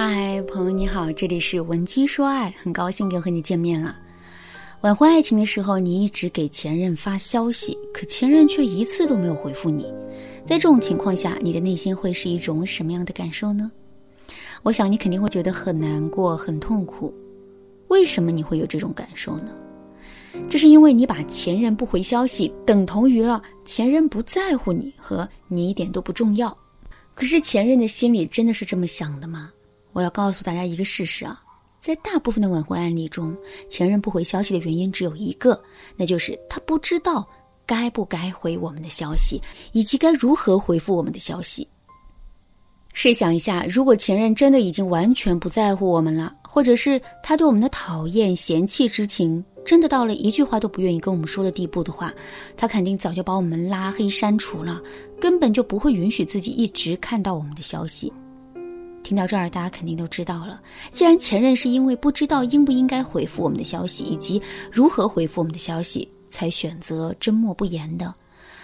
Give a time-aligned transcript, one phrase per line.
[0.00, 3.98] 嗨，朋友你好，这里是文姬说爱，很高兴又和你见面了。
[4.82, 9.92] 挽回爱情的时候，你一直给前任发消息，可前任却一次都没有回复你。
[10.46, 13.72] 在这种情况下，你的内心会是一种什么样的感受呢？
[14.62, 17.12] 我想你肯定会觉得很难过、很痛苦。
[17.88, 19.50] 为什么你会有这种感受呢？
[20.48, 26.56] 这是因为你把前任不回消息等同于了前任不在乎你和你一点都不重要。
[27.16, 29.50] 可是前任的心里真的是这么想的吗？
[29.98, 31.42] 我要告诉大家一个事实啊，
[31.80, 33.36] 在大部分的挽回案例中，
[33.68, 35.60] 前任不回消息的原因只有一个，
[35.96, 37.28] 那就是他不知道
[37.66, 41.66] 该不该回我们的消息，以及该如何回复我们的消息。
[42.92, 52.14] 试想一下，如果前任真的已经完全不在乎我们了，或者是他对我们的讨厌、嫌弃之情真的到了一句话都不愿意跟我们说的地步的话，
[52.56, 54.80] 他肯定早就把我们拉黑删除了，
[55.20, 58.12] 根本就不会允许自己一直看到我们的消息。
[59.02, 60.60] 听到这儿，大家肯定都知道了。
[60.92, 68.14] 既然前任是因为不知道应不应该回复我们的消息，以及如何回复我们的消息，才选择缄默不言的，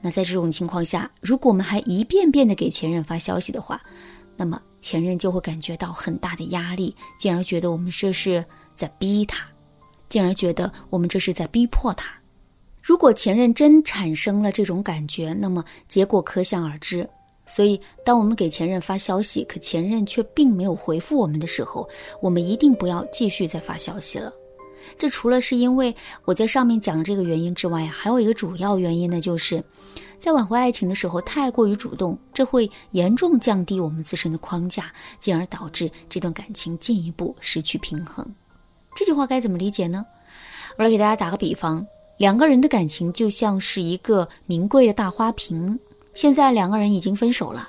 [0.00, 3.80] 那在这种情况下，如果我们还一遍遍的给前任发消息的话，
[4.36, 9.46] 那么前任就会感觉到很大的压力，进而觉得我们这是在逼他，
[10.10, 12.12] 进而觉得我们这是在逼迫他。
[12.82, 17.08] 如果前任真产生了这种感觉，那么结果可想而知。
[17.46, 21.88] 所以，当我们给前任发消息，可前任却并没有回复我们的时候，
[22.20, 24.32] 我们一定不要继续再发消息了。
[24.98, 25.94] 这除了是因为
[26.24, 29.62] 我在上面讲这个原因之外，还有一个主要原因呢，就是
[30.18, 38.26] 在挽回爱情的时候太过于主动，这会严重降低我们自身的框架，进而导致这段感情进一步失去平衡。
[38.96, 40.04] 这句话该怎么理解呢？
[40.78, 45.78] 我来给大家打个比方：两个人的感情就像是一个名贵的大花瓶。
[46.16, 47.68] 现在两个人已经分手了，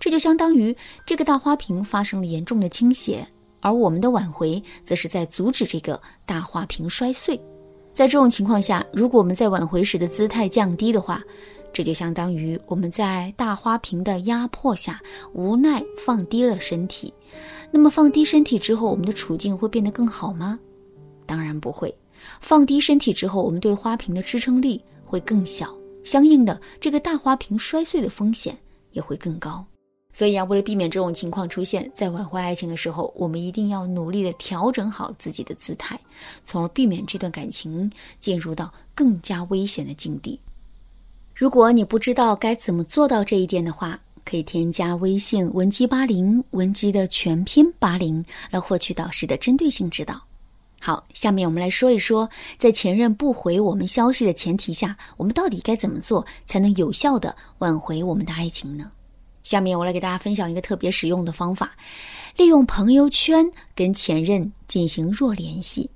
[0.00, 3.24] 这就相当于这个大花瓶发生了严重的倾斜，
[3.60, 7.38] 而我们的挽回则是在阻止这个大花瓶摔碎。
[7.92, 11.22] 在这种情况下，如果我们在挽回时的姿态降低的话，
[11.70, 14.98] 这就相当于我们在大花瓶的压迫下
[15.34, 17.12] 无奈放低了身体。
[17.70, 20.58] 那么放低身体之后，我们的处境会变得更好吗？
[21.26, 21.94] 当然不会。
[22.40, 25.74] 放低身体之后，我们对花瓶的支撑力会更小。
[26.04, 28.56] 相应的，这个大花瓶摔碎的风险
[28.92, 29.64] 也会更高。
[30.14, 35.98] 所以啊，为了避免这种情况出现，在挽回爱情的时候，我们一定要努力的调整好自己的姿态，
[36.44, 37.90] 从而避免这段感情
[38.20, 40.38] 进入到更加危险的境地。
[41.34, 50.20] 如果你不知道该怎么做到这一点的话，可以添加微信文姬八零，文姬的全拼八零，来获取导师的针对性指导。
[50.84, 52.28] 好，下面我们来说一说，
[52.58, 58.90] 在前任不回我们消息的前提下，我们到底该怎么做才能有效的挽回我们的爱情呢？
[59.44, 61.70] 下面我来给大家分享一个特别实用的方法，
[62.36, 65.88] 利用朋友圈跟前任进行弱联系。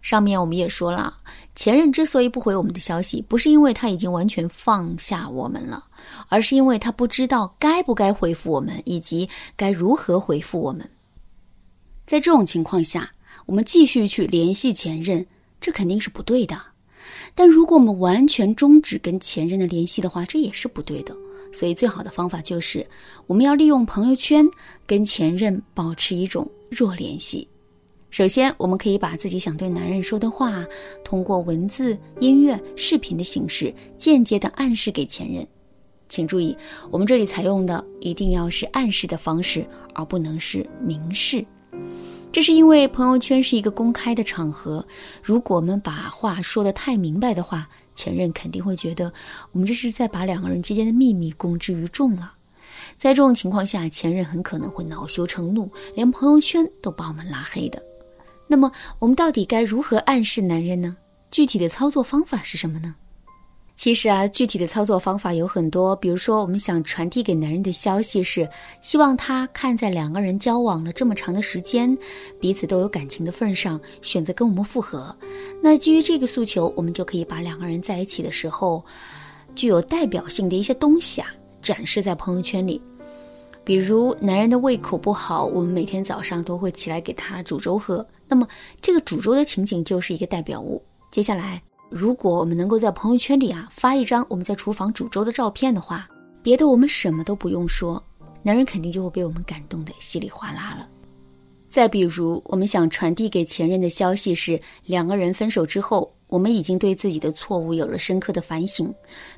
[0.00, 1.14] 上面我们也说了，
[1.54, 5.84] 前任之所以不回我们的消息，不是因为他已经完全放下我们了，
[6.30, 10.88] 而是因为他不知道该不该回复我们，以及该如何回复我们。
[12.06, 13.12] 在这种情况下。
[13.48, 15.24] 我们继续去联系前任，
[15.58, 16.54] 这肯定是不对的。
[17.34, 21.16] 但如果我们完全终止跟前任的联系的话，这也是不对的。
[21.50, 22.86] 所以，最好的方法就是
[23.26, 24.46] 我们要利用朋友圈
[24.86, 27.48] 跟前任保持一种弱联系。
[28.10, 30.62] 首先，我们可以把自己想对男人说的话，
[31.02, 35.46] 通过文字、音乐、视频的形式，间接的暗示给前任。
[36.10, 36.54] 请注意，
[36.90, 41.42] 我们这里采用的一定要是暗示的方式，而不能是明示。
[42.30, 44.86] 这是因为朋友圈是一个公开的场合，
[45.22, 49.12] 如果我们把话说的太明白的话，前任肯定会觉得
[49.50, 52.32] 我们这是在把两个人之间的秘密公之于众了。
[52.96, 57.82] 在这种情况下，前任很可能会恼羞成怒，连朋友圈都把我们拉黑的。
[58.46, 60.96] 那么，我们到底该如何暗示男人呢？
[61.30, 62.94] 具体的操作方法是什么呢？
[63.88, 65.96] 其实啊，具体的操作方法有很多。
[65.96, 68.46] 比如说，我们想传递给男人的消息是，
[68.82, 71.96] 希望他看在两个人交往了这么长的时间，
[72.38, 75.16] 彼此都有感情的份上，选择跟我们复合。
[75.62, 78.84] 那基于这个诉求，我们就可以把两个人在一起的时候，
[79.54, 81.32] 具有代表性的一些东西啊，
[81.62, 82.78] 展示在朋友圈里。
[83.64, 88.06] 比如，男人的胃口不好，我们每天早上都会起来给他煮粥喝。
[88.28, 88.46] 那么，
[88.82, 90.82] 这个煮粥的情景就是一个代表物。
[91.10, 91.62] 接下来。
[91.90, 96.08] 如果我们能够在朋友圈里啊发一张我们在厨房煮粥的照片的话，
[96.42, 98.02] 别的我们什么都不用说，
[98.42, 100.86] 男人肯定就会被我们感动的稀里哗啦了。
[101.68, 108.92] 再比如，我们想传递给前任的消息是两个人分手之后，我们已经对自己的错误有了深刻的反省，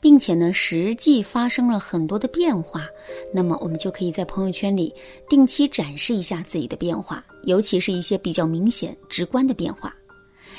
[0.00, 2.86] 并且呢，实际发生了很多的变化，
[3.32, 4.92] 那么我们就可以在朋友圈里
[5.28, 9.94] 定期展示一下自己的变化，尤其是一些比较明显、直观的变化。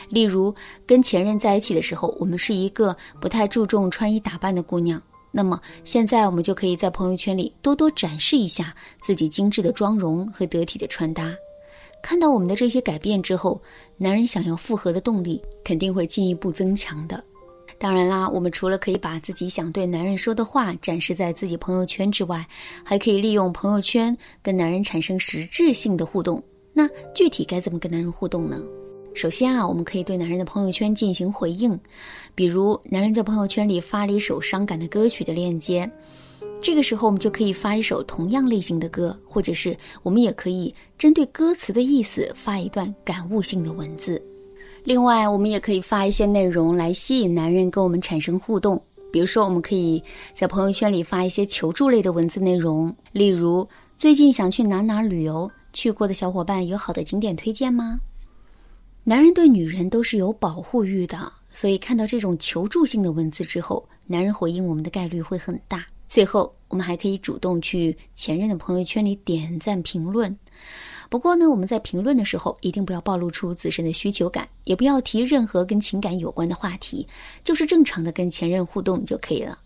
[0.10, 0.54] 例如，
[0.86, 5.02] 跟前任在一起的时候，我们是一个不太注重穿衣打扮的姑娘，
[5.32, 11.34] 那么现在我们就可以在朋友圈里多多展示一下自己精致的妆容和得体的穿搭。
[12.02, 13.62] 看到我们的这些改变之后，
[13.98, 17.22] 男人想要复合的动力肯定会进一步增强的。
[17.80, 22.48] 当然啦，我们除了可以把自己想对男人说的话展示在自己朋友圈之外，
[22.84, 26.42] 还可以利用朋友圈跟男人产生实质性的互动。
[26.72, 28.62] 那具体该怎么跟男人互动呢？
[29.18, 31.78] 首先啊，我们可以对男人的朋友圈进行回应，
[32.36, 35.90] 比如男人在朋友圈里发了一首伤感的歌曲的链接。
[36.62, 44.22] 这个时候，我们就可以发一首同样类型的歌，或者是我们也可以针对歌词的意思发一段感悟性的文字。
[44.84, 48.80] 另外，我们也可以发一些内容来吸引男人跟我们产生互动。
[49.12, 50.02] 比如说，我们可以
[50.36, 53.68] 在朋友圈里发一些求助类的文字内容，例如
[53.98, 58.00] 最近想去哪哪旅游，去过的小伙伴有好的景点推荐吗？
[59.10, 65.88] 男人对女人都是有保护欲的，所以看到这种求助性的文字之后，男人回应我们的概率会很大。
[66.10, 70.38] 最后，我们还可以主动去前任的朋友圈里点赞评论。
[71.10, 77.08] 不过呢，我们在评论的时候一定不要暴露出自身的需求感，也不要提任何跟情感有关的话题，
[77.46, 79.58] 就是正常的跟前任互动就可以了。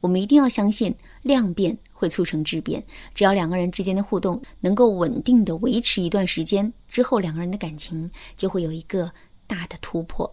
[0.00, 2.82] 我们一定要相信量变会促成质变，
[3.14, 9.10] 只要两个人之间的互动能够稳定的维持一段时间之后，两个人的感情就会有一个
[9.46, 10.30] 大的突破。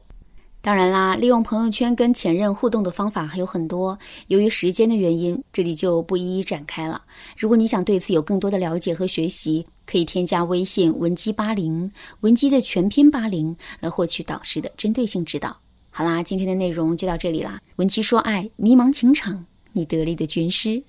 [0.61, 3.99] 当然啦，利用朋友圈跟前任互动的方法还有很多。
[4.27, 7.01] 由于时间的原因，这里就不一一展开了。
[7.37, 15.53] 如果你想对此有更多的了解和学习，可以添加微信文姬八零，文姬的全拼八零，来获取导师的针对性指导。
[15.91, 17.59] 好啦，今天的内容就到这里啦。
[17.75, 20.81] 文姬说爱，迷茫情场，你得力的军师。